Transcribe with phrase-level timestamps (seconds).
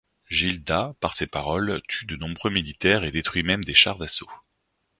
[0.31, 4.27] Gilda, par ses paroles, tue de nombreux militaires et détruit même des chars d'assaut.